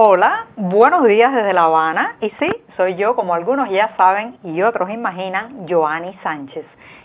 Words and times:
Hola, 0.00 0.46
buenos 0.54 1.04
días 1.08 1.34
desde 1.34 1.52
La 1.52 1.64
Habana. 1.64 2.14
Y 2.20 2.30
sí, 2.38 2.46
soy 2.76 2.94
yo, 2.94 3.16
como 3.16 3.34
algunos 3.34 3.68
ya 3.68 3.96
saben 3.96 4.36
y 4.44 4.62
otros 4.62 4.90
imaginan, 4.90 5.66
Joanny 5.68 6.16
Sánchez. 6.22 6.64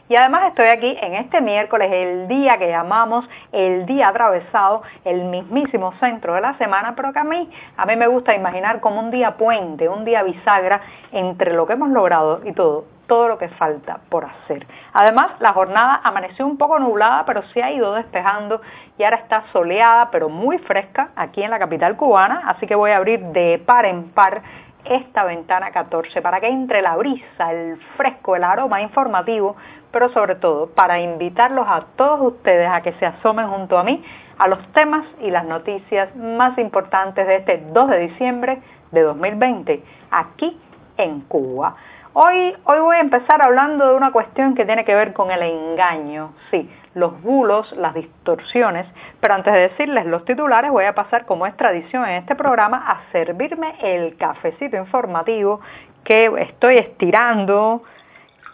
Y 0.10 0.16
además 0.18 0.44
estoy 0.50 0.68
aquí 0.68 0.98
en 1.02 1.14
este 1.16 1.40
miércoles, 1.40 1.90
el 1.92 2.28
día 2.28 2.58
que 2.58 2.68
llamamos 2.68 3.26
el 3.54 3.86
día 3.86 4.10
atravesado, 4.10 4.84
el 5.06 5.24
mismísimo 5.26 5.94
centro 5.94 6.34
de 6.34 6.42
la 6.42 6.58
semana, 6.58 6.94
pero 6.94 7.14
que 7.14 7.20
a 7.20 7.24
mí, 7.24 7.50
a 7.78 7.86
mí 7.86 7.96
me 7.96 8.08
gusta 8.08 8.36
imaginar 8.36 8.82
como 8.82 9.00
un 9.00 9.12
día 9.12 9.38
puente, 9.38 9.88
un 9.88 10.04
día 10.04 10.22
bisagra 10.24 10.82
entre 11.14 11.54
lo 11.54 11.66
que 11.66 11.74
hemos 11.74 11.90
logrado 11.90 12.42
y 12.44 12.52
todo, 12.52 12.84
todo 13.08 13.30
lo 13.30 13.38
que 13.38 13.48
falta 13.50 14.00
por 14.10 14.26
hacer. 14.26 14.68
Además, 14.92 15.32
la 15.40 15.54
jornada 15.54 16.02
amaneció 16.04 16.46
un 16.46 16.58
poco 16.58 16.80
nublada, 16.80 17.24
pero 17.26 17.42
se 17.54 17.64
ha 17.64 17.72
ido 17.72 17.94
despejando 17.94 18.62
y 18.98 19.04
ahora 19.04 19.18
está 19.18 19.44
soleada, 19.54 20.12
pero 20.12 20.28
muy 20.28 20.58
fresca 20.60 21.12
aquí 21.16 21.44
en 21.44 21.52
la 21.52 21.60
capital 21.60 21.96
cubana, 21.96 22.44
así 22.48 22.68
que 22.68 22.76
voy 22.76 22.92
a 22.92 22.98
abrir 22.98 23.20
de 23.20 23.62
par 23.66 23.86
en 23.86 24.10
par 24.12 24.42
esta 24.86 25.24
ventana 25.24 25.72
14 25.72 26.22
para 26.22 26.40
que 26.40 26.48
entre 26.48 26.82
la 26.82 26.96
brisa, 26.96 27.52
el 27.52 27.78
fresco, 27.98 28.36
el 28.36 28.44
aroma 28.44 28.82
informativo, 28.82 29.56
pero 29.92 30.10
sobre 30.10 30.36
todo 30.36 30.68
para 30.68 31.00
invitarlos 31.00 31.66
a 31.68 31.86
todos 31.96 32.34
ustedes 32.34 32.70
a 32.70 32.82
que 32.82 32.94
se 32.94 33.06
asomen 33.06 33.48
junto 33.48 33.78
a 33.78 33.84
mí 33.84 34.04
a 34.38 34.48
los 34.48 34.60
temas 34.74 35.06
y 35.22 35.30
las 35.30 35.46
noticias 35.46 36.16
más 36.16 36.58
importantes 36.58 37.28
de 37.28 37.36
este 37.38 37.64
2 37.72 37.90
de 37.90 38.00
diciembre 38.00 38.62
de 38.92 39.02
2020 39.02 39.84
aquí 40.12 40.60
en 40.98 41.22
Cuba. 41.22 41.76
Hoy, 42.16 42.56
voy 42.66 42.96
a 42.96 43.00
empezar 43.00 43.42
hablando 43.42 43.88
de 43.88 43.96
una 43.96 44.12
cuestión 44.12 44.54
que 44.54 44.66
tiene 44.66 44.86
que 44.86 44.94
ver 44.94 45.14
con 45.14 45.32
el 45.32 45.42
engaño, 45.42 46.34
sí, 46.52 46.70
los 46.94 47.20
bulos, 47.24 47.72
las 47.72 47.96
distorsiones, 47.96 48.86
pero 49.20 49.34
antes 49.34 49.52
de 49.52 49.62
decirles 49.62 50.06
los 50.06 50.24
titulares 50.24 50.70
voy 50.70 50.86
a 50.86 50.94
pasar 50.94 51.26
como 51.26 51.48
es 51.48 51.58
tradición 51.58 52.06
en 52.06 52.18
este 52.18 52.36
programa 52.36 52.86
a 52.88 53.12
servirme 53.12 53.74
el 53.82 54.16
cafecito 54.18 54.78
informativo 54.78 55.60
que 56.04 56.32
estoy 56.38 56.78
estirando 56.78 57.82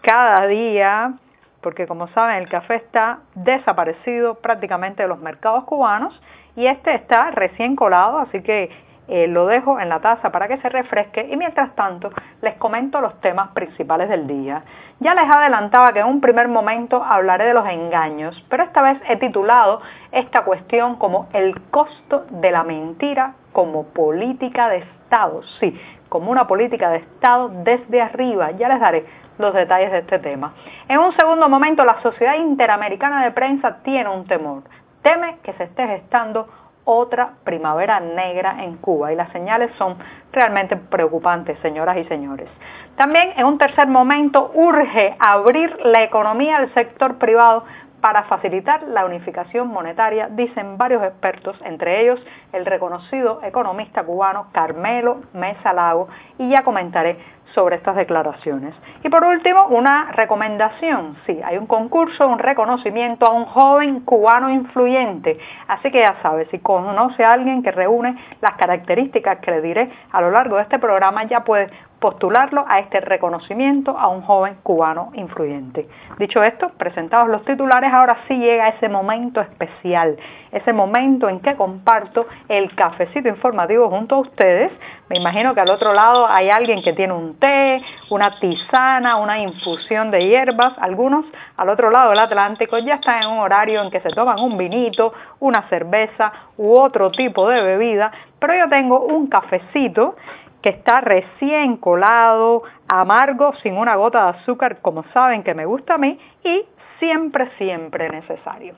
cada 0.04 0.48
día, 0.48 1.16
porque 1.60 1.86
como 1.86 2.08
saben 2.10 2.38
el 2.38 2.48
café 2.48 2.76
está 2.76 3.20
desaparecido 3.36 4.36
prácticamente 4.36 5.04
de 5.04 5.10
los 5.10 5.20
mercados 5.20 5.66
cubanos 5.66 6.18
y 6.56 6.66
este 6.66 6.96
está 6.96 7.32
recién 7.32 7.76
colado, 7.76 8.20
así 8.20 8.42
que 8.42 8.70
eh, 9.10 9.28
lo 9.28 9.48
dejo 9.48 9.80
en 9.80 9.90
la 9.90 10.00
taza 10.00 10.32
para 10.32 10.48
que 10.48 10.58
se 10.58 10.70
refresque 10.70 11.28
y 11.32 11.36
mientras 11.36 11.74
tanto 11.76 12.12
les 12.42 12.56
comento 12.56 13.02
los 13.02 13.20
temas 13.22 13.50
principales 13.50 14.08
del 14.08 14.28
día. 14.28 14.64
Ya 15.00 15.16
les 15.16 15.30
adelantaba 15.30 15.94
que 15.94 16.00
en 16.00 16.06
un 16.06 16.22
primer 16.22 16.48
momento 16.48 17.04
hablaré 17.04 17.46
de 17.46 17.54
los 17.54 17.68
engaños, 17.68 18.46
pero 18.50 18.64
esta 18.64 18.82
vez 18.82 19.02
he 19.10 19.18
titulado 19.18 19.82
esta 20.12 20.44
cuestión 20.44 20.98
como 20.98 21.28
el 21.34 21.60
costo 21.72 22.26
de 22.30 22.52
la 22.52 22.64
mentira 22.64 23.34
como 23.52 23.86
política 23.86 24.70
de 24.70 24.78
Estado. 24.78 25.42
Sí, 25.60 25.76
como 26.10 26.30
una 26.30 26.46
política 26.48 26.90
de 26.90 26.98
Estado 26.98 27.50
desde 27.50 28.02
arriba. 28.02 28.52
Ya 28.52 28.70
les 28.70 28.80
daré 28.80 29.06
los 29.40 29.54
detalles 29.54 29.92
de 29.92 30.00
este 30.00 30.20
tema. 30.20 30.54
En 30.88 31.00
un 31.00 31.14
segundo 31.14 31.50
momento, 31.50 31.84
la 31.84 32.00
Sociedad 32.02 32.36
Interamericana 32.36 33.24
de 33.24 33.32
Prensa 33.32 33.78
tiene 33.84 34.10
un 34.10 34.28
temor. 34.28 34.64
Teme 35.02 35.38
que 35.44 35.54
se 35.54 35.64
esté 35.64 35.88
gestando 35.88 36.48
otra 36.92 37.34
primavera 37.44 38.00
negra 38.00 38.64
en 38.64 38.78
Cuba 38.78 39.14
y 39.14 39.16
las 39.16 39.32
señales 39.32 39.70
son 39.78 39.98
realmente 40.32 40.76
preocupantes, 40.76 41.60
señoras 41.60 41.98
y 41.98 42.06
señores. 42.06 42.50
También 42.96 43.30
en 43.38 43.46
un 43.46 43.58
tercer 43.58 43.88
momento 43.88 44.52
urge 44.56 45.16
abrir 45.20 45.78
la 45.86 46.04
economía 46.04 46.58
al 46.58 46.74
sector 46.74 47.18
privado 47.18 47.64
para 48.02 48.24
facilitar 48.24 48.84
la 48.84 49.06
unificación 49.06 49.68
monetaria, 49.68 50.28
dicen 50.30 50.78
varios 50.78 51.04
expertos, 51.04 51.60
entre 51.64 52.02
ellos 52.02 52.20
el 52.54 52.66
reconocido 52.66 53.42
economista 53.44 54.04
cubano 54.04 54.48
Carmelo 54.52 55.22
Mesa 55.34 55.74
Lago, 55.74 56.08
y 56.38 56.50
ya 56.50 56.64
comentaré 56.64 57.18
sobre 57.54 57.78
estas 57.78 57.96
declaraciones. 57.96 58.74
Y 59.04 59.10
por 59.10 59.24
último, 59.24 59.68
una 59.68 60.12
recomendación. 60.12 61.16
Sí, 61.26 61.40
hay 61.44 61.58
un 61.58 61.66
concurso, 61.66 62.28
un 62.28 62.40
reconocimiento 62.40 63.26
a 63.26 63.32
un 63.32 63.46
joven 63.46 64.02
cubano 64.02 64.50
influyente. 64.50 65.40
Así 65.68 65.92
que 65.92 66.00
ya 66.00 66.16
sabes, 66.22 66.48
si 66.50 66.60
conoce 66.60 67.24
a 67.24 67.34
alguien 67.34 67.64
que 67.64 67.72
reúne 67.72 68.16
las 68.42 68.56
características 68.56 69.40
que 69.40 69.52
le 69.52 69.62
diré 69.62 69.92
a 70.12 70.22
lo 70.22 70.32
largo 70.32 70.58
de 70.58 70.64
este 70.64 70.80
programa, 70.80 71.24
ya 71.24 71.44
puede 71.44 71.70
postularlo 72.00 72.66
a 72.68 72.80
este 72.80 73.02
reconocimiento 73.02 73.98
a 73.98 74.08
un 74.08 74.22
joven 74.22 74.58
cubano 74.64 75.12
influyente. 75.14 75.88
Dicho 76.18 76.44
esto, 76.44 76.70
presentados 76.78 77.30
los 77.30 77.44
titulares, 77.44 77.92
ahora 77.94 78.18
sí 78.28 78.38
llega 78.38 78.70
ese 78.70 78.90
momento 78.90 79.42
especial, 79.42 80.18
ese 80.52 80.74
momento 80.74 81.30
en 81.30 81.40
que 81.42 81.56
comparto 81.56 82.26
el 82.48 82.74
cafecito 82.74 83.28
informativo 83.28 83.90
junto 83.90 84.16
a 84.16 84.20
ustedes. 84.20 84.72
Me 85.10 85.18
imagino 85.18 85.54
que 85.54 85.62
al 85.62 85.70
otro 85.70 85.94
lado 85.94 86.28
hay 86.28 86.50
alguien 86.50 86.82
que 86.82 86.94
tiene 86.94 87.14
un 87.14 87.38
té, 87.38 87.82
una 88.10 88.40
tisana, 88.40 89.18
una 89.18 89.40
infusión 89.40 90.10
de 90.12 90.26
hierbas. 90.26 90.74
Algunos 90.80 91.26
al 91.58 91.70
otro 91.70 91.90
lado 91.90 92.12
del 92.12 92.20
Atlántico 92.20 92.78
ya 92.78 92.96
están 92.96 93.24
en 93.24 93.30
un 93.30 93.40
horario 93.40 93.82
en 93.82 93.92
que 93.92 94.00
se 94.00 94.10
toman 94.10 94.40
un 94.40 94.58
vinito, 94.58 95.14
una 95.40 95.68
cerveza 95.70 96.32
u 96.58 96.76
otro 96.76 97.12
tipo 97.12 97.48
de 97.50 97.62
bebida, 97.62 98.12
pero 98.40 98.56
yo 98.56 98.70
tengo 98.70 99.02
un 99.02 99.28
cafecito 99.28 100.16
que 100.62 100.70
está 100.70 101.02
recién 101.02 101.78
colado, 101.78 102.64
amargo, 102.88 103.54
sin 103.62 103.78
una 103.78 103.96
gota 103.96 104.24
de 104.24 104.30
azúcar, 104.40 104.80
como 104.82 105.04
saben 105.14 105.44
que 105.44 105.54
me 105.54 105.66
gusta 105.66 105.96
a 105.96 105.98
mí, 105.98 106.20
y 106.44 106.66
siempre, 107.00 107.50
siempre 107.58 108.10
necesario. 108.10 108.76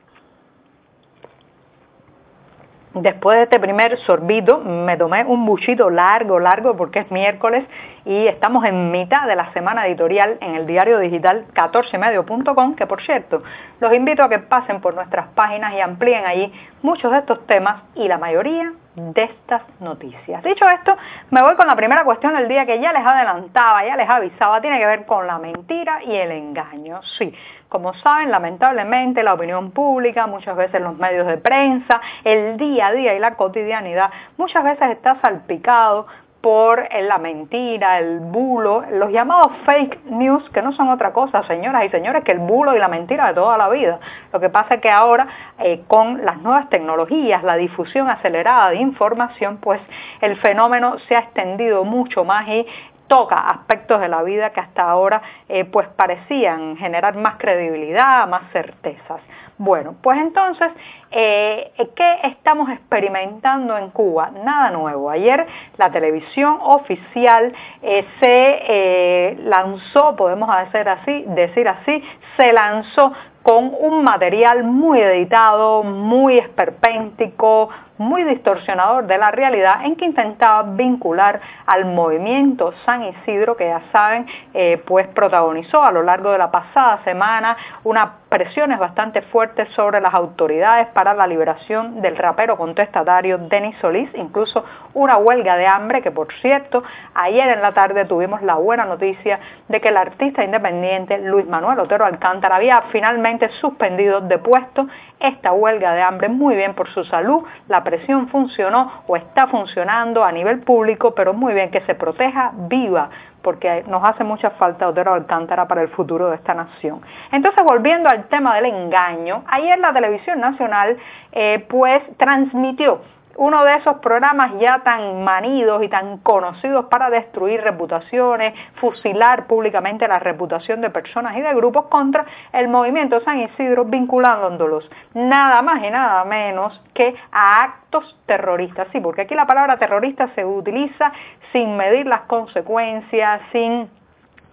Después 2.94 3.38
de 3.38 3.44
este 3.44 3.58
primer 3.58 3.98
sorbito 4.00 4.60
me 4.60 4.98
tomé 4.98 5.24
un 5.24 5.46
buchito 5.46 5.90
largo, 5.90 6.42
largo 6.42 6.76
porque 6.76 7.00
es 7.00 7.10
miércoles 7.10 7.64
y 8.04 8.28
estamos 8.28 8.66
en 8.66 8.92
mitad 8.92 9.28
de 9.28 9.38
la 9.38 9.54
semana 9.54 9.88
editorial 9.88 10.38
en 10.42 10.56
el 10.56 10.68
diario 10.68 11.00
digital 11.00 11.46
14medio.com, 11.54 12.76
que 12.76 12.86
por 12.88 13.02
cierto, 13.02 13.44
los 13.80 13.94
invito 13.94 14.24
a 14.24 14.30
que 14.30 14.40
pasen 14.40 14.82
por 14.82 14.94
nuestras 14.94 15.30
páginas 15.30 15.74
y 15.74 15.80
amplíen 15.80 16.26
allí 16.26 16.52
muchos 16.82 17.14
de 17.14 17.20
estos 17.20 17.48
temas 17.48 17.82
y 17.96 18.10
la 18.10 18.18
mayoría 18.18 18.74
de 18.96 19.24
estas 19.24 19.62
noticias. 19.80 20.44
Dicho 20.44 20.68
esto, 20.70 20.98
me 21.30 21.42
voy 21.42 21.56
con 21.56 21.68
la 21.68 21.76
primera 21.76 22.04
cuestión 22.04 22.36
del 22.36 22.48
día 22.48 22.66
que 22.66 22.80
ya 22.80 22.92
les 22.92 23.06
adelantaba, 23.06 23.86
ya 23.86 23.96
les 23.96 24.10
avisaba, 24.10 24.60
tiene 24.60 24.80
que 24.80 24.86
ver 24.86 25.06
con 25.06 25.26
la 25.28 25.38
mentira 25.38 26.04
y 26.04 26.14
el 26.14 26.32
engaño. 26.32 27.02
Sí, 27.18 27.34
como 27.70 27.94
saben, 27.94 28.32
lamentablemente 28.32 29.24
la 29.24 29.34
opinión 29.34 29.72
pública, 29.72 30.28
muchas 30.28 30.58
veces 30.58 30.82
los 30.82 30.98
medios 30.98 31.26
de 31.26 31.38
prensa, 31.38 32.02
el 32.26 32.58
día 32.58 32.88
a 32.88 32.92
día 32.92 33.14
y 33.16 33.20
la 33.20 33.36
cotidianidad, 33.36 34.12
muchas 34.38 34.64
veces 34.64 34.92
está 34.92 35.22
salpicado 35.22 36.08
por 36.42 36.88
la 36.92 37.18
mentira, 37.20 38.00
el 38.00 38.20
bulo, 38.20 38.84
los 38.92 39.12
llamados 39.12 39.52
fake 39.66 40.06
news, 40.06 40.50
que 40.50 40.62
no 40.62 40.72
son 40.74 40.90
otra 40.90 41.14
cosa, 41.14 41.44
señoras 41.44 41.86
y 41.86 41.90
señores, 41.90 42.24
que 42.24 42.32
el 42.32 42.40
bulo 42.40 42.76
y 42.76 42.80
la 42.80 42.88
mentira 42.88 43.28
de 43.28 43.36
toda 43.36 43.58
la 43.58 43.70
vida. 43.70 44.00
Lo 44.34 44.40
que 44.40 44.50
pasa 44.50 44.76
es 44.76 44.82
que 44.82 44.90
ahora, 44.90 45.28
eh, 45.60 45.84
con 45.88 46.26
las 46.26 46.42
nuevas 46.42 46.68
tecnologías, 46.70 47.44
la 47.44 47.56
difusión 47.56 48.10
acelerada 48.10 48.72
de 48.72 48.78
información, 48.78 49.58
pues 49.58 49.80
el 50.22 50.36
fenómeno 50.38 50.98
se 51.08 51.16
ha 51.16 51.20
extendido 51.20 51.84
mucho 51.84 52.26
más 52.26 52.48
y 52.48 52.66
toca 53.12 53.50
aspectos 53.50 54.00
de 54.00 54.08
la 54.08 54.24
vida 54.24 54.52
que 54.52 54.62
hasta 54.62 54.90
ahora 54.90 55.22
eh, 55.50 55.66
pues 55.66 55.86
parecían 55.90 56.78
generar 56.78 57.18
más 57.18 57.36
credibilidad, 57.36 58.26
más 58.30 58.50
certezas. 58.54 59.20
Bueno, 59.58 59.96
pues 60.02 60.18
entonces, 60.18 60.72
eh, 61.12 61.74
¿qué 61.94 62.20
estamos 62.24 62.70
experimentando 62.70 63.78
en 63.78 63.90
Cuba? 63.90 64.32
Nada 64.46 64.72
nuevo. 64.72 65.10
Ayer 65.10 65.46
la 65.76 65.92
televisión 65.92 66.58
oficial 66.62 67.54
eh, 67.82 68.06
se 68.22 69.44
lanzó, 69.44 70.16
podemos 70.16 70.50
decir 70.60 70.88
así, 70.88 71.26
decir 71.28 71.68
así, 71.68 72.02
se 72.38 72.54
lanzó 72.54 73.12
con 73.44 73.72
un 73.80 74.04
material 74.04 74.64
muy 74.64 75.02
editado, 75.02 75.84
muy 75.84 76.38
esperpéntico, 76.38 77.70
muy 78.02 78.24
distorsionador 78.24 79.06
de 79.06 79.18
la 79.18 79.30
realidad 79.30 79.86
en 79.86 79.96
que 79.96 80.06
intentaba 80.06 80.64
vincular 80.64 81.40
al 81.68 81.86
movimiento 81.86 82.74
San 82.84 83.04
Isidro, 83.04 83.56
que 83.56 83.68
ya 83.68 83.82
saben, 83.92 84.26
eh, 84.54 84.82
pues 84.86 85.08
protagonizó 85.10 85.84
a 85.84 85.92
lo 85.92 86.02
largo 86.02 86.32
de 86.32 86.40
la 86.40 86.50
pasada 86.50 87.04
semana 87.04 87.56
unas 87.84 88.10
presiones 88.28 88.80
bastante 88.80 89.22
fuertes 89.24 89.70
sobre 89.76 90.02
las 90.02 90.14
autoridades 90.14 90.88
para 90.88 91.14
la 91.14 91.28
liberación 91.28 92.02
del 92.02 92.16
rapero 92.16 92.58
contestatario 92.58 93.38
Denis 93.38 93.76
Solís, 93.82 94.10
incluso 94.16 94.66
una 94.94 95.18
huelga 95.18 95.58
de 95.58 95.68
hambre 95.68 96.02
que 96.02 96.12
por 96.12 96.32
cierto 96.42 96.84
ayer 97.14 97.50
en 97.50 97.62
la 97.62 97.74
tarde 97.74 98.06
tuvimos 98.06 98.42
la 98.42 98.56
buena 98.56 98.86
noticia 98.86 99.40
de 99.68 99.80
que 99.80 99.90
el 99.90 99.98
artista 99.98 100.44
independiente 100.44 101.20
Luis 101.20 101.46
Manuel 101.46 101.80
Otero 101.80 102.06
Alcántara 102.06 102.56
había 102.56 102.82
finalmente 102.92 103.31
suspendido 103.60 104.22
de 104.22 104.38
puesto 104.38 104.88
esta 105.20 105.52
huelga 105.52 105.94
de 105.94 106.02
hambre 106.02 106.30
muy 106.30 106.56
bien 106.56 106.74
por 106.74 106.90
su 106.90 107.04
salud, 107.04 107.44
la 107.68 107.84
presión 107.84 108.28
funcionó 108.30 109.04
o 109.08 109.16
está 109.16 109.48
funcionando 109.48 110.24
a 110.24 110.32
nivel 110.32 110.62
público, 110.62 111.14
pero 111.14 111.34
muy 111.34 111.54
bien 111.54 111.70
que 111.72 111.82
se 111.82 111.96
proteja 111.96 112.52
viva 112.56 113.10
porque 113.42 113.84
nos 113.88 114.04
hace 114.04 114.24
mucha 114.24 114.52
falta 114.52 114.88
Otero 114.88 115.14
Alcántara 115.14 115.68
para 115.68 115.82
el 115.82 115.90
futuro 115.90 116.30
de 116.30 116.36
esta 116.36 116.54
nación. 116.54 117.02
Entonces, 117.32 117.64
volviendo 117.64 118.08
al 118.08 118.26
tema 118.26 118.56
del 118.56 118.66
engaño, 118.66 119.44
ayer 119.48 119.80
la 119.80 119.94
televisión 119.94 120.40
nacional 120.40 120.98
eh, 121.32 121.66
pues 121.68 122.04
transmitió 122.18 123.02
uno 123.42 123.64
de 123.64 123.74
esos 123.78 123.98
programas 123.98 124.52
ya 124.60 124.82
tan 124.84 125.24
manidos 125.24 125.82
y 125.82 125.90
tan 125.90 126.20
conocidos 126.20 126.86
para 126.86 127.10
destruir 127.10 127.60
reputaciones, 127.62 128.54
fusilar 128.76 129.48
públicamente 129.48 130.08
la 130.08 130.20
reputación 130.20 130.80
de 130.80 130.92
personas 130.92 131.36
y 131.36 131.42
de 131.42 131.52
grupos 131.56 131.88
contra 131.88 132.24
el 132.54 132.68
movimiento 132.68 133.20
San 133.22 133.40
Isidro, 133.40 133.86
vinculándolos 133.86 134.88
nada 135.16 135.64
más 135.64 135.84
y 135.84 135.90
nada 135.90 136.24
menos 136.24 136.80
que 136.94 137.16
a 137.32 137.64
actos 137.64 138.16
terroristas. 138.28 138.88
Sí, 138.92 139.00
porque 139.00 139.22
aquí 139.22 139.34
la 139.34 139.48
palabra 139.48 139.78
terrorista 139.78 140.28
se 140.36 140.46
utiliza 140.46 141.12
sin 141.52 141.76
medir 141.76 142.06
las 142.06 142.22
consecuencias, 142.22 143.42
sin 143.52 143.90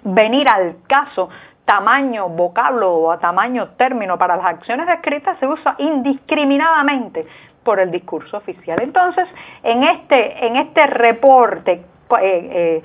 venir 0.03 0.49
al 0.49 0.77
caso 0.87 1.29
tamaño 1.67 2.31
vocablo 2.31 2.95
o 2.95 3.13
a 3.13 3.19
tamaño 3.19 3.69
término 3.77 4.17
para 4.17 4.39
las 4.39 4.47
acciones 4.47 4.87
descritas 4.87 5.39
se 5.39 5.47
usa 5.47 5.75
indiscriminadamente 5.77 7.27
por 7.69 7.81
el 7.81 7.91
discurso 7.91 8.39
oficial. 8.39 8.81
Entonces, 8.81 9.29
en 9.63 9.83
este, 9.83 10.47
en 10.47 10.57
este 10.57 10.87
reporte 10.87 11.73
eh, 11.73 11.83
eh, 12.23 12.83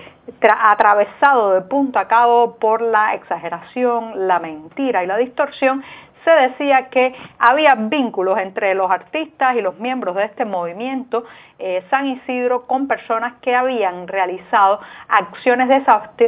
atravesado 0.61 1.53
de 1.53 1.61
punto 1.61 1.99
a 1.99 2.09
cabo 2.09 2.57
por 2.57 2.81
la 2.81 3.13
exageración, 3.13 4.27
la 4.27 4.39
mentira 4.39 5.01
y 5.01 5.07
la 5.07 5.15
distorsión, 5.15 5.85
se 6.23 6.31
decía 6.31 6.89
que 6.89 7.13
había 7.39 7.75
vínculos 7.75 8.37
entre 8.39 8.73
los 8.75 8.89
artistas 8.89 9.55
y 9.55 9.61
los 9.61 9.79
miembros 9.79 10.15
de 10.15 10.25
este 10.25 10.45
movimiento 10.45 11.25
eh, 11.59 11.83
San 11.89 12.07
Isidro 12.07 12.65
con 12.65 12.87
personas 12.87 13.35
que 13.41 13.55
habían 13.55 14.07
realizado 14.07 14.81
acciones 15.07 15.69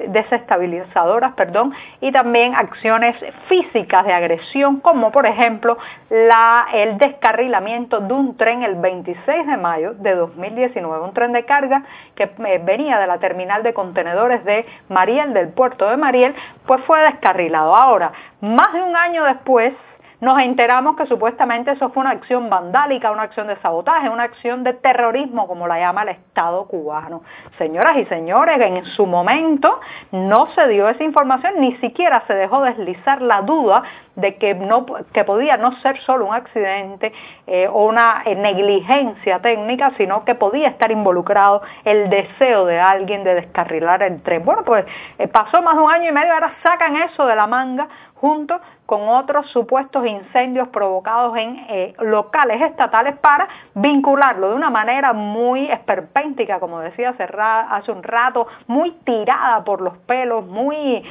desestabilizadoras 0.08 1.34
perdón, 1.34 1.74
y 2.00 2.12
también 2.12 2.56
acciones 2.56 3.16
físicas 3.48 4.06
de 4.06 4.14
agresión, 4.14 4.80
como 4.80 5.12
por 5.12 5.26
ejemplo 5.26 5.78
el 6.10 6.98
descarrilamiento 6.98 8.00
de 8.00 8.14
un 8.14 8.38
tren 8.38 8.64
el 8.64 8.76
26 8.76 9.48
de 9.48 9.58
mayo 9.58 9.94
de 9.96 10.16
2019, 10.16 11.04
un 11.04 11.14
tren 11.14 11.34
de 11.34 11.44
carga 11.44 11.84
que 12.16 12.24
eh, 12.24 12.62
venía 12.64 13.00
de 13.00 13.08
la 13.08 13.18
terminal 13.18 13.64
de 13.64 13.74
contenedores 13.74 14.46
de 14.46 14.66
Mariel, 14.90 15.34
del 15.34 15.50
puerto 15.50 15.90
de 15.90 15.98
Mariel, 15.98 16.36
pues 16.66 16.82
fue 16.86 17.02
descarrilado. 17.02 17.76
Ahora, 17.76 18.12
más 18.46 18.74
de 18.74 18.84
un 18.84 18.96
año 18.96 19.24
después, 19.24 19.74
nos 20.22 20.40
enteramos 20.40 20.96
que 20.96 21.06
supuestamente 21.08 21.72
eso 21.72 21.90
fue 21.90 22.02
una 22.02 22.12
acción 22.12 22.50
vandálica, 22.50 23.12
una 23.12 23.24
acción 23.24 23.48
de 23.48 23.58
sabotaje, 23.58 24.10
una 24.10 24.24
acción 24.24 24.64
de 24.64 24.74
terrorismo, 24.74 25.48
como 25.48 25.68
la 25.68 25.78
llama 25.78 26.04
el 26.04 26.10
Estado 26.10 26.66
cubano. 26.68 27.22
Señoras 27.58 27.98
y 27.98 28.06
señores, 28.06 28.58
en 28.60 28.86
su 28.86 29.06
momento 29.06 29.80
no 30.12 30.48
se 30.56 30.68
dio 30.70 30.88
esa 30.88 31.04
información, 31.04 31.60
ni 31.60 31.76
siquiera 31.78 32.24
se 32.28 32.34
dejó 32.34 32.62
deslizar 32.62 33.22
la 33.22 33.42
duda 33.42 33.84
de 34.16 34.38
que, 34.38 34.56
no, 34.56 34.86
que 35.14 35.26
podía 35.26 35.58
no 35.58 35.74
ser 35.82 36.00
solo 36.00 36.26
un 36.26 36.34
accidente 36.34 37.12
eh, 37.48 37.68
o 37.68 37.86
una 37.86 38.24
eh, 38.26 38.36
negligencia 38.36 39.40
técnica, 39.40 39.92
sino 39.98 40.24
que 40.24 40.36
podía 40.36 40.70
estar 40.70 40.90
involucrado 40.92 41.62
el 41.84 42.10
deseo 42.10 42.66
de 42.66 42.80
alguien 42.80 43.26
de 43.26 43.36
descarrilar 43.36 44.02
el 44.04 44.22
tren. 44.24 44.46
Bueno, 44.46 44.64
pues 44.64 44.86
eh, 45.20 45.28
pasó 45.28 45.62
más 45.62 45.76
de 45.76 45.82
un 45.84 45.92
año 45.92 46.10
y 46.10 46.14
medio, 46.14 46.34
ahora 46.34 46.54
sacan 46.64 46.96
eso 46.96 47.26
de 47.26 47.36
la 47.36 47.46
manga 47.46 47.90
junto 48.16 48.60
con 48.86 49.10
otros 49.10 49.50
supuestos 49.52 50.06
incendios 50.06 50.68
provocados 50.70 51.36
en 51.38 51.94
locales 52.00 52.62
estatales 52.62 53.18
para 53.18 53.48
vincularlo 53.74 54.50
de 54.50 54.56
una 54.56 54.70
manera 54.70 55.12
muy 55.12 55.70
esperpéntica, 55.70 56.60
como 56.60 56.80
decía 56.80 57.16
hace 57.18 57.92
un 57.92 58.04
rato, 58.04 58.48
muy 58.68 58.92
tirada 59.04 59.64
por 59.64 59.82
los 59.82 59.98
pelos, 60.00 60.46
muy 60.46 61.04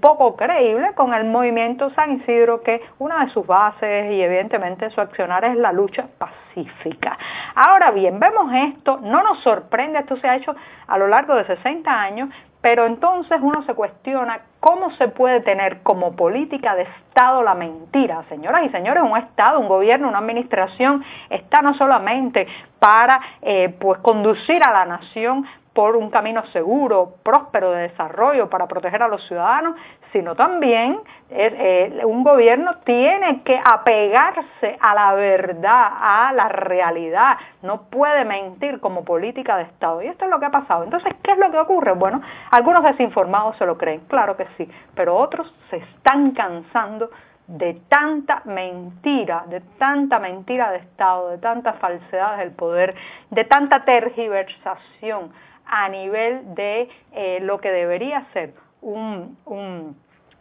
poco 0.00 0.36
creíble 0.36 0.92
con 0.94 1.14
el 1.14 1.24
movimiento 1.24 1.90
San 1.90 2.12
Isidro 2.12 2.62
que 2.62 2.82
una 2.98 3.24
de 3.24 3.30
sus 3.30 3.46
bases 3.46 4.12
y 4.12 4.20
evidentemente 4.22 4.90
su 4.90 5.00
accionar 5.00 5.44
es 5.44 5.56
la 5.56 5.72
lucha 5.72 6.06
pacífica. 6.18 7.18
Ahora 7.54 7.90
bien, 7.90 8.20
vemos 8.20 8.52
esto, 8.52 8.98
no 9.02 9.22
nos 9.22 9.38
sorprende, 9.40 9.98
esto 10.00 10.16
se 10.18 10.28
ha 10.28 10.36
hecho 10.36 10.54
a 10.86 10.98
lo 10.98 11.08
largo 11.08 11.34
de 11.34 11.44
60 11.46 11.90
años, 11.90 12.28
pero 12.62 12.86
entonces 12.86 13.38
uno 13.42 13.62
se 13.64 13.74
cuestiona 13.74 14.40
cómo 14.60 14.92
se 14.92 15.08
puede 15.08 15.40
tener 15.40 15.82
como 15.82 16.14
política 16.14 16.76
de 16.76 16.82
Estado 16.82 17.42
la 17.42 17.54
mentira. 17.54 18.22
Señoras 18.28 18.62
y 18.64 18.68
señores, 18.70 19.02
un 19.02 19.18
Estado, 19.18 19.58
un 19.58 19.68
gobierno, 19.68 20.08
una 20.08 20.18
administración 20.18 21.04
está 21.28 21.60
no 21.60 21.74
solamente 21.74 22.46
para 22.78 23.20
eh, 23.42 23.74
pues 23.80 23.98
conducir 24.00 24.62
a 24.62 24.72
la 24.72 24.84
nación 24.84 25.44
por 25.72 25.96
un 25.96 26.10
camino 26.10 26.44
seguro, 26.52 27.14
próspero 27.22 27.70
de 27.70 27.88
desarrollo 27.88 28.50
para 28.50 28.66
proteger 28.66 29.02
a 29.02 29.08
los 29.08 29.26
ciudadanos, 29.26 29.74
sino 30.12 30.34
también 30.34 30.98
eh, 31.30 31.94
eh, 32.00 32.04
un 32.04 32.22
gobierno 32.22 32.76
tiene 32.84 33.42
que 33.42 33.58
apegarse 33.64 34.76
a 34.80 34.94
la 34.94 35.14
verdad, 35.14 35.88
a 35.98 36.32
la 36.34 36.48
realidad, 36.48 37.38
no 37.62 37.84
puede 37.84 38.24
mentir 38.24 38.80
como 38.80 39.04
política 39.04 39.56
de 39.56 39.62
Estado. 39.64 40.02
Y 40.02 40.08
esto 40.08 40.26
es 40.26 40.30
lo 40.30 40.38
que 40.38 40.46
ha 40.46 40.50
pasado. 40.50 40.84
Entonces, 40.84 41.14
¿qué 41.22 41.32
es 41.32 41.38
lo 41.38 41.50
que 41.50 41.58
ocurre? 41.58 41.92
Bueno, 41.92 42.20
algunos 42.50 42.82
desinformados 42.84 43.56
se 43.56 43.64
lo 43.64 43.78
creen, 43.78 44.02
claro 44.08 44.36
que 44.36 44.46
sí, 44.58 44.68
pero 44.94 45.16
otros 45.16 45.52
se 45.70 45.76
están 45.78 46.32
cansando 46.32 47.10
de 47.46 47.80
tanta 47.88 48.42
mentira, 48.44 49.44
de 49.48 49.60
tanta 49.78 50.18
mentira 50.18 50.70
de 50.70 50.78
Estado, 50.78 51.30
de 51.30 51.38
tanta 51.38 51.74
falsedad 51.74 52.38
del 52.38 52.52
poder, 52.52 52.94
de 53.30 53.44
tanta 53.44 53.84
tergiversación 53.84 55.32
a 55.66 55.88
nivel 55.88 56.54
de 56.54 56.88
eh, 57.12 57.38
lo 57.42 57.60
que 57.60 57.70
debería 57.70 58.26
ser 58.32 58.54
un, 58.80 59.36
un 59.46 59.96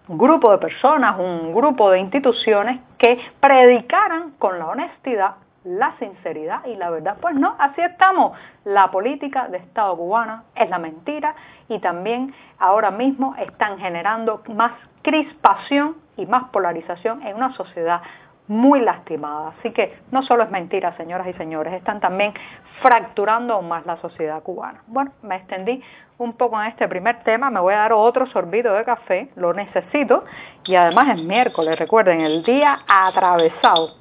grupo 0.07 0.51
de 0.51 0.57
personas, 0.57 1.17
un 1.19 1.53
grupo 1.53 1.91
de 1.91 1.99
instituciones 1.99 2.79
que 2.97 3.19
predicaran 3.39 4.31
con 4.39 4.59
la 4.59 4.67
honestidad, 4.67 5.35
la 5.63 5.95
sinceridad 5.99 6.65
y 6.65 6.75
la 6.75 6.89
verdad. 6.89 7.17
Pues 7.21 7.35
no, 7.35 7.55
así 7.59 7.81
estamos. 7.81 8.37
La 8.65 8.89
política 8.91 9.47
de 9.47 9.57
Estado 9.57 9.95
cubana 9.95 10.43
es 10.55 10.69
la 10.69 10.79
mentira 10.79 11.35
y 11.69 11.79
también 11.79 12.33
ahora 12.59 12.91
mismo 12.91 13.35
están 13.37 13.77
generando 13.77 14.41
más 14.53 14.73
crispación 15.01 15.97
y 16.17 16.25
más 16.25 16.45
polarización 16.49 17.21
en 17.25 17.35
una 17.35 17.53
sociedad 17.55 18.01
muy 18.47 18.81
lastimada. 18.81 19.53
Así 19.59 19.71
que 19.71 19.97
no 20.11 20.23
solo 20.23 20.43
es 20.43 20.51
mentira, 20.51 20.95
señoras 20.97 21.27
y 21.27 21.33
señores, 21.33 21.73
están 21.73 21.99
también 21.99 22.33
fracturando 22.81 23.53
aún 23.53 23.67
más 23.67 23.85
la 23.85 23.97
sociedad 23.97 24.41
cubana. 24.43 24.83
Bueno, 24.87 25.11
me 25.21 25.35
extendí 25.35 25.81
un 26.17 26.33
poco 26.33 26.61
en 26.61 26.67
este 26.67 26.87
primer 26.87 27.23
tema, 27.23 27.49
me 27.49 27.59
voy 27.59 27.73
a 27.73 27.77
dar 27.77 27.93
otro 27.93 28.27
sorbito 28.27 28.73
de 28.73 28.83
café, 28.83 29.29
lo 29.35 29.53
necesito, 29.53 30.23
y 30.65 30.75
además 30.75 31.17
es 31.17 31.23
miércoles, 31.23 31.79
recuerden, 31.79 32.21
el 32.21 32.43
día 32.43 32.79
atravesado. 32.87 33.95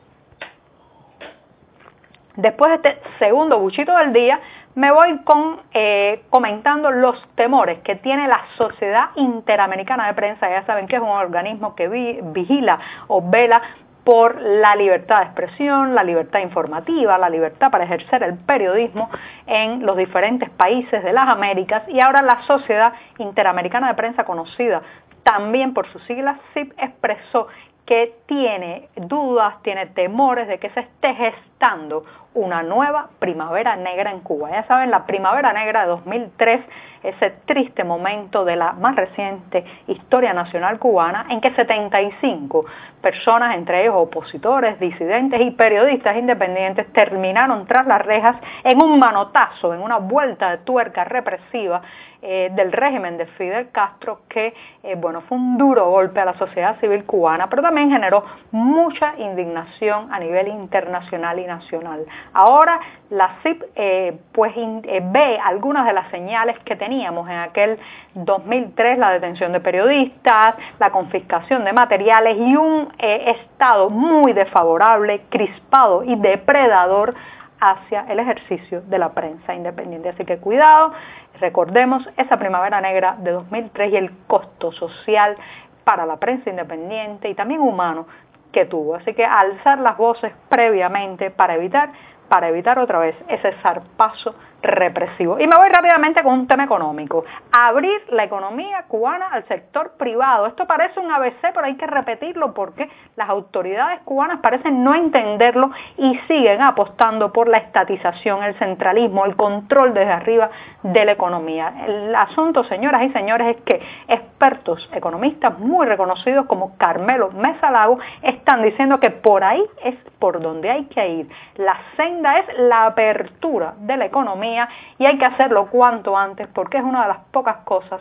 Después 2.36 2.70
de 2.70 2.88
este 2.88 3.02
segundo 3.18 3.58
buchito 3.58 3.94
del 3.96 4.12
día, 4.12 4.40
me 4.74 4.92
voy 4.92 5.18
con 5.24 5.60
eh, 5.72 6.22
comentando 6.30 6.90
los 6.90 7.20
temores 7.34 7.80
que 7.80 7.96
tiene 7.96 8.28
la 8.28 8.40
Sociedad 8.56 9.10
Interamericana 9.16 10.06
de 10.06 10.14
Prensa. 10.14 10.48
Ya 10.48 10.64
saben 10.64 10.86
que 10.86 10.96
es 10.96 11.02
un 11.02 11.08
organismo 11.08 11.74
que 11.74 11.88
vigila 11.88 12.78
o 13.08 13.20
vela 13.20 13.60
por 14.04 14.40
la 14.40 14.74
libertad 14.76 15.18
de 15.18 15.24
expresión, 15.24 15.94
la 15.94 16.02
libertad 16.02 16.40
informativa, 16.40 17.18
la 17.18 17.28
libertad 17.28 17.70
para 17.70 17.84
ejercer 17.84 18.22
el 18.22 18.38
periodismo 18.38 19.10
en 19.46 19.84
los 19.84 19.96
diferentes 19.96 20.48
países 20.50 21.02
de 21.04 21.12
las 21.12 21.28
Américas. 21.28 21.82
Y 21.88 22.00
ahora 22.00 22.22
la 22.22 22.42
Sociedad 22.42 22.92
Interamericana 23.18 23.88
de 23.88 23.94
Prensa 23.94 24.24
conocida 24.24 24.82
también 25.22 25.74
por 25.74 25.86
sus 25.88 26.02
siglas 26.04 26.38
CIP 26.54 26.72
expresó 26.78 27.48
que 27.90 28.14
tiene 28.26 28.88
dudas, 28.94 29.60
tiene 29.64 29.86
temores 29.86 30.46
de 30.46 30.58
que 30.58 30.70
se 30.70 30.78
esté 30.78 31.12
gestando 31.12 32.04
una 32.34 32.62
nueva 32.62 33.10
primavera 33.18 33.74
negra 33.74 34.12
en 34.12 34.20
Cuba. 34.20 34.48
Ya 34.52 34.62
saben, 34.68 34.92
la 34.92 35.06
primavera 35.06 35.52
negra 35.52 35.80
de 35.80 35.88
2003, 35.88 36.60
ese 37.02 37.30
triste 37.46 37.82
momento 37.82 38.44
de 38.44 38.54
la 38.54 38.74
más 38.74 38.94
reciente 38.94 39.64
historia 39.88 40.32
nacional 40.32 40.78
cubana, 40.78 41.26
en 41.30 41.40
que 41.40 41.50
75 41.50 42.64
personas, 43.02 43.56
entre 43.56 43.82
ellos 43.82 43.96
opositores, 43.96 44.78
disidentes 44.78 45.40
y 45.40 45.50
periodistas 45.50 46.16
independientes, 46.16 46.86
terminaron 46.92 47.66
tras 47.66 47.88
las 47.88 48.06
rejas 48.06 48.36
en 48.62 48.80
un 48.80 49.00
manotazo, 49.00 49.74
en 49.74 49.80
una 49.80 49.98
vuelta 49.98 50.52
de 50.52 50.58
tuerca 50.58 51.02
represiva 51.02 51.82
eh, 52.22 52.50
del 52.52 52.70
régimen 52.70 53.16
de 53.16 53.26
Fidel 53.26 53.70
Castro, 53.70 54.20
que 54.28 54.52
eh, 54.82 54.94
bueno, 54.94 55.22
fue 55.22 55.38
un 55.38 55.56
duro 55.56 55.88
golpe 55.90 56.20
a 56.20 56.26
la 56.26 56.34
sociedad 56.34 56.78
civil 56.78 57.04
cubana, 57.04 57.48
pero 57.48 57.62
también 57.62 57.90
generó 57.90 58.24
mucha 58.50 59.14
indignación 59.16 60.12
a 60.12 60.18
nivel 60.18 60.48
internacional 60.48 61.38
y 61.38 61.46
nacional. 61.46 62.04
Ahora 62.34 62.78
la 63.08 63.36
CIP 63.42 63.62
eh, 63.74 64.18
pues 64.32 64.54
ve 64.54 65.38
algunas 65.42 65.86
de 65.86 65.94
las 65.94 66.10
señales 66.10 66.58
que 66.60 66.76
teníamos 66.76 67.28
en 67.28 67.38
aquel 67.38 67.78
2003, 68.14 68.98
la 68.98 69.12
detención 69.12 69.52
de 69.52 69.60
periodistas, 69.60 70.56
la 70.78 70.90
confiscación 70.90 71.64
de 71.64 71.72
materiales 71.72 72.36
y 72.36 72.54
un 72.54 72.92
Estado 72.98 73.88
muy 73.88 74.32
desfavorable, 74.32 75.22
crispado 75.30 76.04
y 76.04 76.16
depredador 76.16 77.14
hacia 77.60 78.06
el 78.08 78.18
ejercicio 78.18 78.80
de 78.82 78.98
la 78.98 79.10
prensa 79.12 79.54
independiente. 79.54 80.08
Así 80.08 80.24
que 80.24 80.38
cuidado, 80.38 80.92
recordemos 81.40 82.08
esa 82.16 82.38
primavera 82.38 82.80
negra 82.80 83.16
de 83.18 83.32
2003 83.32 83.92
y 83.92 83.96
el 83.96 84.10
costo 84.26 84.72
social 84.72 85.36
para 85.84 86.06
la 86.06 86.16
prensa 86.16 86.50
independiente 86.50 87.28
y 87.28 87.34
también 87.34 87.60
humano 87.60 88.06
que 88.52 88.64
tuvo. 88.64 88.96
Así 88.96 89.14
que 89.14 89.24
alzar 89.24 89.78
las 89.78 89.96
voces 89.96 90.32
previamente 90.48 91.30
para 91.30 91.54
evitar 91.54 91.90
para 92.30 92.48
evitar 92.48 92.78
otra 92.78 93.00
vez 93.00 93.16
ese 93.26 93.52
zarpazo 93.60 94.36
represivo. 94.62 95.38
Y 95.38 95.46
me 95.46 95.56
voy 95.56 95.68
rápidamente 95.68 96.22
con 96.22 96.34
un 96.34 96.46
tema 96.46 96.64
económico. 96.64 97.24
Abrir 97.52 98.00
la 98.10 98.24
economía 98.24 98.84
cubana 98.88 99.28
al 99.28 99.46
sector 99.48 99.92
privado. 99.96 100.46
Esto 100.46 100.66
parece 100.66 101.00
un 101.00 101.10
ABC, 101.10 101.40
pero 101.40 101.64
hay 101.64 101.76
que 101.76 101.86
repetirlo 101.86 102.52
porque 102.54 102.88
las 103.16 103.28
autoridades 103.28 104.00
cubanas 104.04 104.40
parecen 104.40 104.84
no 104.84 104.94
entenderlo 104.94 105.70
y 105.96 106.18
siguen 106.28 106.62
apostando 106.62 107.32
por 107.32 107.48
la 107.48 107.58
estatización, 107.58 108.42
el 108.42 108.54
centralismo, 108.54 109.24
el 109.24 109.36
control 109.36 109.94
desde 109.94 110.12
arriba 110.12 110.50
de 110.82 111.04
la 111.04 111.12
economía. 111.12 111.72
El 111.86 112.14
asunto, 112.14 112.64
señoras 112.64 113.02
y 113.02 113.10
señores, 113.10 113.56
es 113.56 113.62
que 113.62 113.80
expertos 114.08 114.88
economistas 114.92 115.58
muy 115.58 115.86
reconocidos 115.86 116.46
como 116.46 116.76
Carmelo 116.76 117.30
Mesalago 117.30 117.98
están 118.22 118.62
diciendo 118.62 119.00
que 119.00 119.10
por 119.10 119.44
ahí 119.44 119.62
es 119.84 119.94
por 120.18 120.40
donde 120.40 120.70
hay 120.70 120.84
que 120.86 121.08
ir. 121.08 121.28
La 121.56 121.76
senda 121.96 122.38
es 122.38 122.58
la 122.58 122.86
apertura 122.86 123.74
de 123.78 123.96
la 123.96 124.06
economía 124.06 124.49
y 124.98 125.06
hay 125.06 125.18
que 125.18 125.24
hacerlo 125.24 125.66
cuanto 125.66 126.16
antes 126.16 126.48
porque 126.48 126.78
es 126.78 126.84
una 126.84 127.02
de 127.02 127.08
las 127.08 127.18
pocas 127.30 127.58
cosas 127.64 128.00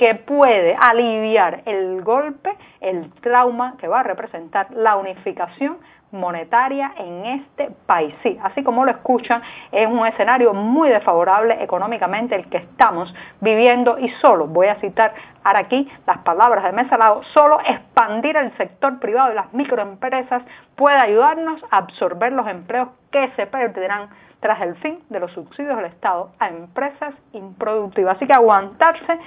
que 0.00 0.14
puede 0.14 0.74
aliviar 0.80 1.60
el 1.66 2.00
golpe, 2.00 2.56
el 2.80 3.12
trauma 3.20 3.74
que 3.76 3.86
va 3.86 4.00
a 4.00 4.02
representar 4.02 4.70
la 4.70 4.96
unificación 4.96 5.76
monetaria 6.10 6.94
en 6.96 7.26
este 7.26 7.68
país. 7.84 8.14
Sí, 8.22 8.38
así 8.42 8.64
como 8.64 8.86
lo 8.86 8.92
escuchan, 8.92 9.42
es 9.70 9.86
un 9.86 10.06
escenario 10.06 10.54
muy 10.54 10.88
desfavorable 10.88 11.62
económicamente 11.62 12.34
el 12.34 12.48
que 12.48 12.56
estamos 12.56 13.14
viviendo 13.42 13.98
y 13.98 14.08
solo, 14.22 14.46
voy 14.46 14.68
a 14.68 14.76
citar 14.76 15.12
ahora 15.44 15.58
aquí 15.58 15.86
las 16.06 16.16
palabras 16.20 16.64
de 16.64 16.72
Mesa 16.72 16.96
Lago, 16.96 17.22
solo 17.34 17.60
expandir 17.60 18.38
el 18.38 18.56
sector 18.56 18.98
privado 19.00 19.32
y 19.32 19.34
las 19.34 19.52
microempresas 19.52 20.42
puede 20.76 20.96
ayudarnos 20.96 21.62
a 21.70 21.76
absorber 21.76 22.32
los 22.32 22.48
empleos 22.48 22.88
que 23.12 23.30
se 23.36 23.46
perderán 23.46 24.08
tras 24.40 24.60
el 24.62 24.74
fin 24.76 25.00
de 25.10 25.20
los 25.20 25.30
subsidios 25.32 25.76
del 25.76 25.86
Estado 25.86 26.30
a 26.38 26.48
empresas 26.48 27.14
improductivas. 27.32 28.16
Así 28.16 28.26
que 28.26 28.32
aguantarse 28.32 29.18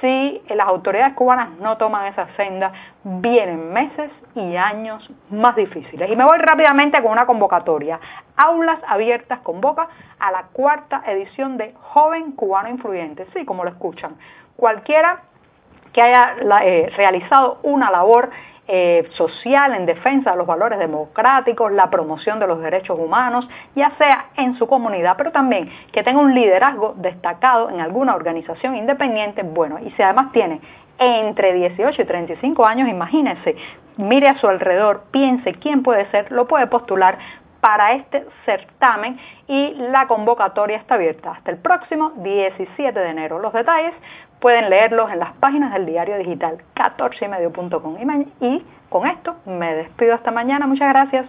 si 0.00 0.42
las 0.48 0.68
autoridades 0.68 1.14
cubanas 1.14 1.50
no 1.60 1.76
toman 1.76 2.06
esa 2.06 2.28
senda, 2.36 2.72
vienen 3.02 3.72
meses 3.72 4.10
y 4.34 4.56
años 4.56 5.10
más 5.30 5.56
difíciles. 5.56 6.10
Y 6.10 6.16
me 6.16 6.24
voy 6.24 6.38
rápidamente 6.38 7.02
con 7.02 7.12
una 7.12 7.26
convocatoria. 7.26 7.98
Aulas 8.36 8.78
Abiertas 8.86 9.40
convoca 9.40 9.88
a 10.18 10.30
la 10.30 10.44
cuarta 10.52 11.02
edición 11.06 11.56
de 11.56 11.74
Joven 11.80 12.32
Cubano 12.32 12.68
Influyente. 12.68 13.26
Sí, 13.34 13.44
como 13.44 13.64
lo 13.64 13.70
escuchan. 13.70 14.16
Cualquiera 14.56 15.22
que 15.92 16.02
haya 16.02 16.36
eh, 16.62 16.90
realizado 16.96 17.58
una 17.62 17.90
labor 17.90 18.30
eh, 18.70 19.08
social 19.16 19.74
en 19.74 19.86
defensa 19.86 20.32
de 20.32 20.36
los 20.36 20.46
valores 20.46 20.78
democráticos, 20.78 21.72
la 21.72 21.88
promoción 21.88 22.38
de 22.38 22.46
los 22.46 22.60
derechos 22.60 22.98
humanos, 22.98 23.48
ya 23.74 23.92
sea 23.96 24.26
en 24.36 24.56
su 24.56 24.66
comunidad, 24.66 25.14
pero 25.16 25.32
también 25.32 25.70
que 25.90 26.02
tenga 26.02 26.20
un 26.20 26.34
liderazgo 26.34 26.94
destacado 26.98 27.70
en 27.70 27.80
alguna 27.80 28.14
organización 28.14 28.76
independiente, 28.76 29.42
bueno, 29.42 29.78
y 29.78 29.90
si 29.92 30.02
además 30.02 30.32
tiene 30.32 30.60
entre 30.98 31.54
18 31.54 32.02
y 32.02 32.04
35 32.04 32.66
años, 32.66 32.88
imagínense, 32.88 33.56
mire 33.96 34.28
a 34.28 34.36
su 34.38 34.46
alrededor, 34.48 35.04
piense 35.10 35.54
quién 35.54 35.82
puede 35.82 36.04
ser, 36.10 36.30
lo 36.30 36.46
puede 36.46 36.66
postular 36.66 37.18
para 37.60 37.94
este 37.94 38.24
certamen 38.44 39.18
y 39.48 39.74
la 39.74 40.06
convocatoria 40.06 40.76
está 40.76 40.94
abierta 40.94 41.32
hasta 41.32 41.50
el 41.50 41.56
próximo 41.56 42.12
17 42.16 42.98
de 42.98 43.08
enero. 43.08 43.38
Los 43.38 43.52
detalles 43.52 43.94
pueden 44.40 44.70
leerlos 44.70 45.10
en 45.10 45.18
las 45.18 45.32
páginas 45.34 45.72
del 45.72 45.86
diario 45.86 46.16
digital 46.18 46.58
14ymedio.com. 46.74 47.96
Y, 48.40 48.46
y 48.46 48.66
con 48.88 49.06
esto 49.06 49.36
me 49.46 49.74
despido 49.74 50.14
hasta 50.14 50.30
mañana. 50.30 50.66
Muchas 50.66 50.88
gracias. 50.88 51.26